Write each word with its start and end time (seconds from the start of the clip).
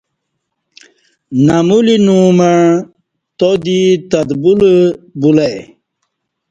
نمولینو 1.45 2.19
مع 2.37 2.57
تادی 3.39 3.79
تدبُلہ 4.11 4.73
بُلہ 5.21 5.45
ای 5.51 5.57